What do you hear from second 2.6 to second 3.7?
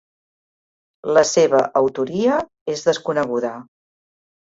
és desconeguda.